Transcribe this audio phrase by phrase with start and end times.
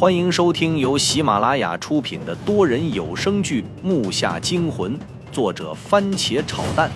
[0.00, 4.98] 欢迎收听由喜马拉雅出品的多人有声剧《木下惊魂》，
[5.30, 6.90] 作者番茄炒蛋，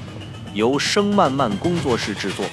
[0.55, 2.47] 由声漫漫工作室制作。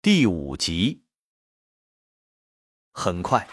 [0.00, 1.02] 第五集。
[2.92, 3.44] 很快，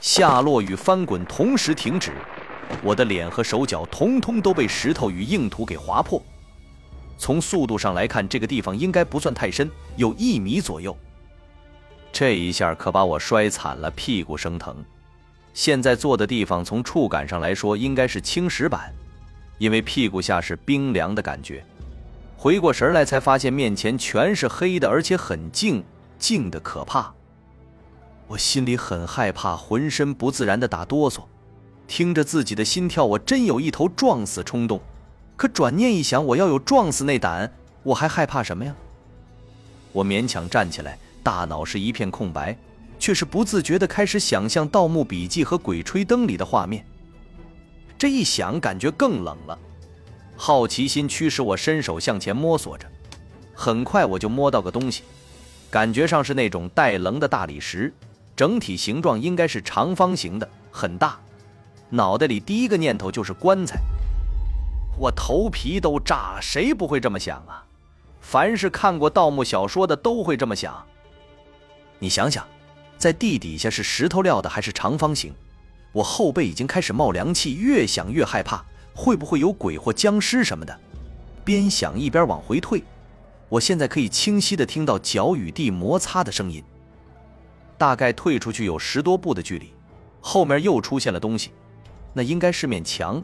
[0.00, 2.10] 下落与翻滚同时停止，
[2.82, 6.20] 我的脸和手脚通通都被石头与硬土给划破。
[7.18, 10.96] 从速度上来看，这个地方应该不算太深，有一米左右。
[12.10, 14.76] 这一下可把我摔惨了，屁股生疼。
[15.52, 18.94] 现在坐的地方，从触感上来说应该是青石板，
[19.58, 21.64] 因为屁股下是冰凉的感觉。
[22.36, 25.84] 回过神来，才发现面前全是黑的，而且很静，
[26.18, 27.12] 静的可怕。
[28.28, 31.24] 我心里很害怕，浑身不自然的打哆嗦，
[31.88, 34.80] 听着自己的心跳，我真有一头撞死冲动。
[35.38, 37.48] 可转念一想，我要有撞死那胆，
[37.84, 38.74] 我还害怕什么呀？
[39.92, 42.58] 我勉强站起来，大脑是一片空白，
[42.98, 46.84] 却是不自觉地开始想象《盗墓笔记》和《鬼吹灯》里的画面。
[47.96, 49.56] 这一想，感觉更冷了。
[50.36, 52.84] 好奇心驱使我伸手向前摸索着，
[53.54, 55.04] 很快我就摸到个东西，
[55.70, 57.94] 感觉上是那种带棱的大理石，
[58.34, 61.16] 整体形状应该是长方形的，很大。
[61.90, 63.78] 脑袋里第一个念头就是棺材。
[64.98, 67.64] 我头皮都炸了，谁不会这么想啊？
[68.20, 70.84] 凡是看过盗墓小说的都会这么想。
[72.00, 72.46] 你想想，
[72.98, 75.32] 在地底下是石头料的还是长方形？
[75.92, 80.78] 我后背已经开始冒凉气，越想越害怕，会不会有鬼或僵尸什么的？
[81.44, 82.82] 边想一边往回退，
[83.48, 86.62] 我现在可以清晰的听到脚与地摩擦的声音。
[87.78, 89.72] 大概退出去有十多步的距离，
[90.20, 91.52] 后面又出现了东西，
[92.12, 93.22] 那应该是面墙。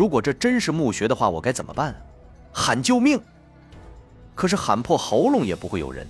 [0.00, 1.96] 如果这真是墓穴的话，我该怎么办啊？
[2.54, 3.20] 喊救命！
[4.34, 6.08] 可是喊破喉咙也不会有人。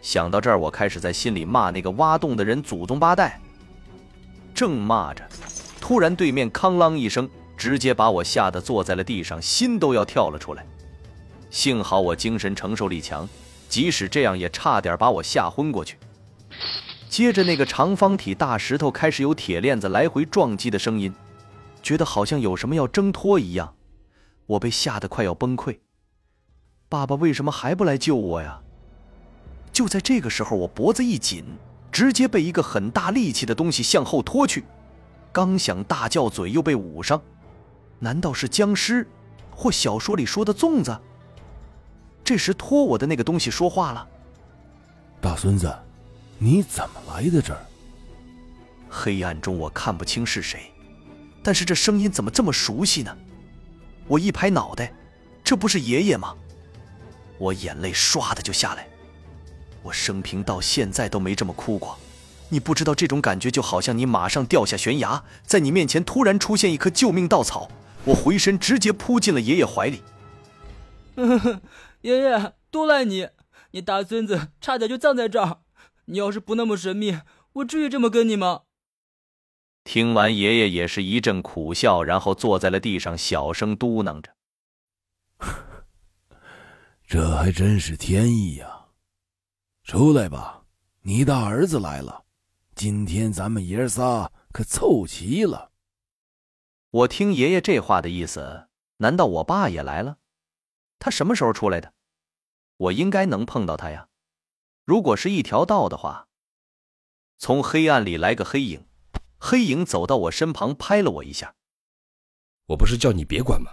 [0.00, 3.40] 想到这儿，我开始在心里骂那个挖洞的人祖宗八代。
[4.54, 5.28] 正骂着，
[5.80, 10.64] 突然对面“哐啷”一声，直接把我吓得坐在了地上，心都要跳了出来。
[11.50, 13.28] 幸好我精神承受力强，
[13.68, 15.98] 即使这样也差点把我吓昏过去。
[17.08, 21.12] 接着，那个长方体大石头开始有铁链子来回撞击的声音。
[21.84, 23.76] 觉得好像有什么要挣脱一样，
[24.46, 25.80] 我被吓得快要崩溃。
[26.88, 28.62] 爸爸为什么还不来救我呀？
[29.70, 31.44] 就在这个时候，我脖子一紧，
[31.92, 34.64] 直接被一个很大力气的东西向后拖去。
[35.30, 37.20] 刚想大叫，嘴又被捂上。
[37.98, 39.06] 难道是僵尸，
[39.50, 40.98] 或小说里说的粽子？
[42.24, 44.08] 这时拖我的那个东西说话了
[45.20, 45.70] ：“大孙子，
[46.38, 47.60] 你怎么来的这儿？”
[48.88, 50.70] 黑暗中我看不清是谁。
[51.44, 53.16] 但是这声音怎么这么熟悉呢？
[54.08, 54.92] 我一拍脑袋，
[55.44, 56.34] 这不是爷爷吗？
[57.38, 58.88] 我眼泪唰的就下来。
[59.82, 61.98] 我生平到现在都没这么哭过。
[62.48, 67.70] 你不知道这种感觉，就好像你马上掉下悬崖，在你面前突然出现一棵救命稻草。
[68.06, 70.02] 我回身直接扑进了爷爷怀里。
[72.02, 73.28] 爷爷，都赖你！
[73.70, 75.58] 你大孙子差点就葬在这儿。
[76.06, 77.18] 你要是不那么神秘，
[77.54, 78.62] 我至于这么跟你吗？
[79.84, 84.34] 听完，爷爷也是一阵苦笑，然后坐在了地上，小声嘟囔着
[87.06, 88.86] ：“这还真是天意呀！
[89.84, 90.64] 出来吧，
[91.02, 92.24] 你大儿子来了，
[92.74, 95.70] 今天咱们爷仨可凑齐了。”
[96.90, 100.16] 我听爷爷这话的意思，难道我爸也来了？
[100.98, 101.92] 他什么时候出来的？
[102.78, 104.08] 我应该能碰到他呀。
[104.86, 106.28] 如果是一条道的话，
[107.36, 108.86] 从黑暗里来个黑影。
[109.46, 111.54] 黑影走到我身旁，拍了我一下。
[112.68, 113.72] 我不是叫你别管吗？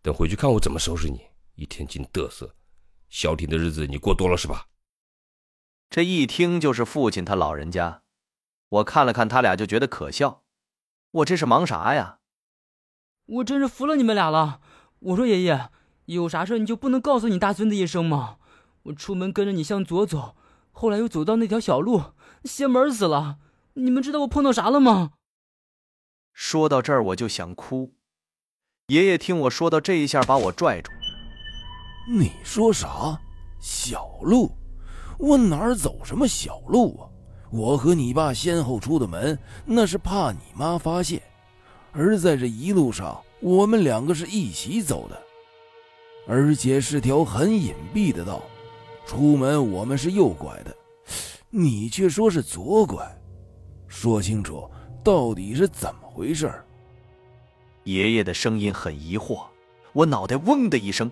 [0.00, 1.26] 等回去看我怎么收拾你！
[1.56, 2.54] 一天净嘚瑟，
[3.10, 4.68] 消停的日子你过多了是吧？
[5.90, 8.00] 这一听就是父亲他老人家。
[8.70, 10.42] 我看了看他俩，就觉得可笑。
[11.10, 12.20] 我这是忙啥呀？
[13.26, 14.62] 我真是服了你们俩了。
[15.00, 15.68] 我说爷爷，
[16.06, 18.38] 有啥事你就不能告诉你大孙子一声吗？
[18.84, 20.34] 我出门跟着你向左走，
[20.72, 22.14] 后来又走到那条小路，
[22.44, 23.40] 邪门死了。
[23.78, 25.12] 你们知道我碰到啥了吗？
[26.32, 27.94] 说到这儿我就想哭。
[28.88, 30.90] 爷爷听我说到这一下，把我拽住。
[32.10, 33.16] 你说啥？
[33.60, 34.50] 小路？
[35.18, 37.06] 我哪儿走什么小路啊？
[37.52, 41.22] 我和你爸先后出的门，那是怕你妈发现。
[41.92, 45.22] 而在这一路上，我们两个是一起走的，
[46.26, 48.42] 而且是条很隐蔽的道。
[49.06, 50.76] 出门我们是右拐的，
[51.50, 53.17] 你却说是左拐。
[53.88, 54.70] 说清楚，
[55.02, 56.52] 到底是怎么回事？
[57.84, 59.46] 爷爷的声音很疑惑，
[59.92, 61.10] 我脑袋嗡的一声。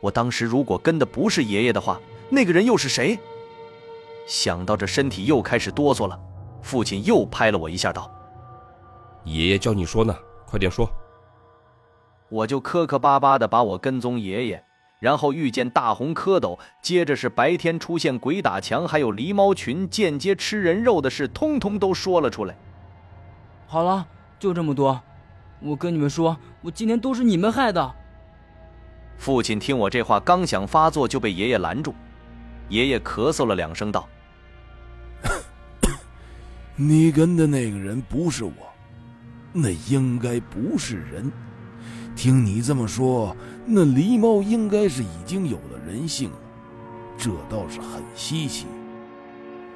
[0.00, 2.00] 我当时如果跟的不是爷爷的话，
[2.30, 3.18] 那个人又是谁？
[4.26, 6.18] 想到这，身体又开始哆嗦了。
[6.62, 8.10] 父亲又拍了我一下，道
[9.24, 10.16] ：“爷爷叫你说呢，
[10.46, 10.88] 快点说。”
[12.30, 14.64] 我就磕磕巴巴的把我跟踪爷爷，
[15.00, 22.54] 然后遇见大红蝌蚪，接着是白天出现鬼打墙，还有狸猫群间接吃人肉的事，通通都说了出来。
[23.66, 24.06] 好了，
[24.38, 25.00] 就这么多。
[25.60, 27.94] 我跟你们说，我今天都是你们害的。
[29.16, 31.94] 父亲听我这话，刚想发作，就被爷爷拦住。
[32.68, 34.08] 爷爷咳嗽了两声，道
[36.76, 38.52] ：“你跟的那个人不是我，
[39.52, 41.30] 那应该不是人。
[42.16, 43.36] 听你这么说，
[43.66, 46.36] 那狸猫应该是已经有了人性了，
[47.16, 48.66] 这倒是很稀奇。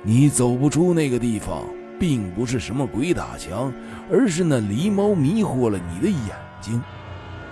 [0.02, 1.62] 你走不出那个地方。”
[1.96, 3.72] 并不是什么鬼打墙，
[4.10, 6.82] 而是那狸猫迷惑了你的眼睛。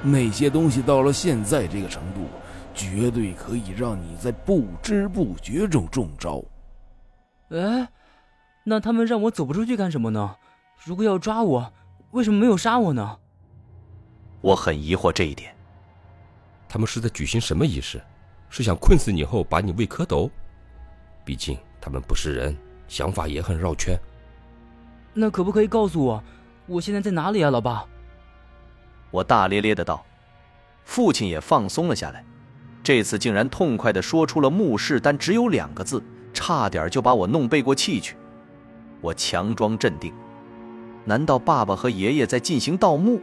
[0.02, 2.26] 那些东西到了现在这个程度，
[2.74, 6.42] 绝对可以让你在不知不觉中中招。
[7.50, 7.88] 哎，
[8.64, 10.34] 那他们让我走不出去干什么呢？
[10.84, 11.72] 如果要抓我，
[12.10, 13.18] 为什么没有杀我呢？
[14.42, 15.56] 我很疑惑这一点。
[16.68, 18.02] 他们是在举行什么仪式？
[18.50, 20.30] 是想困死你后把你喂蝌蚪？
[21.24, 22.54] 毕竟他们不是人，
[22.86, 23.98] 想法也很绕圈。
[25.14, 26.22] 那可不可以告诉我，
[26.66, 27.86] 我现在在哪里啊，老爸？
[29.10, 30.04] 我大咧咧的道。
[30.84, 32.24] 父亲也放松了下来，
[32.82, 36.02] 这次竟然痛快的说出了“墓室”，但只有两个字，
[36.34, 38.16] 差点就把我弄背过气去。
[39.00, 40.12] 我强装镇定，
[41.04, 43.20] 难道爸爸和爷爷在进行盗墓？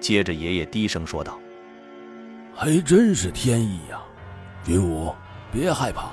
[0.00, 1.38] 接着爷爷低声说道
[2.54, 4.02] ：“还真是天意呀，
[4.66, 5.14] 云武，
[5.52, 6.12] 别害怕，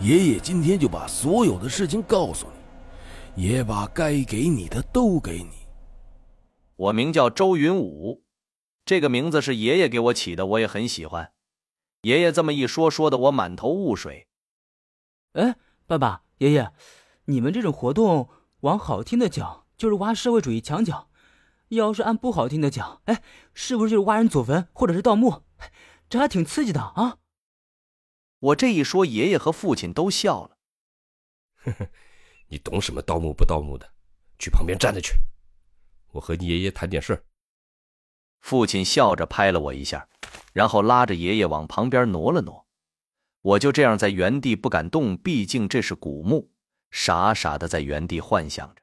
[0.00, 2.52] 爷爷今天就把所有的事情告诉你。”
[3.36, 5.50] 也把该给你的都给你。
[6.76, 8.22] 我名叫周云武，
[8.86, 11.32] 这个名字是爷爷给我起的，我也很喜欢。
[12.00, 14.26] 爷爷这么一说，说的我满头雾水。
[15.32, 15.56] 哎，
[15.86, 16.72] 爸爸、爷爷，
[17.26, 18.30] 你们这种活动，
[18.60, 21.10] 往好听的讲就是挖社会主义墙角；
[21.68, 23.22] 要是按不好听的讲，哎，
[23.54, 25.42] 是不是就是挖人祖坟或者是盗墓？
[26.08, 27.18] 这还挺刺激的啊！
[28.38, 30.58] 我这一说，爷爷和父亲都笑了。
[31.56, 31.88] 呵呵。
[32.48, 33.92] 你懂什么盗墓不盗墓的？
[34.38, 35.14] 去旁边站着去，
[36.12, 37.24] 我和你爷爷谈点事儿。
[38.38, 40.08] 父亲笑着拍了我一下，
[40.52, 42.64] 然后拉着爷爷往旁边挪了挪。
[43.42, 46.52] 我就这样在原地不敢动，毕竟这是古墓，
[46.92, 48.82] 傻傻的在原地幻想着。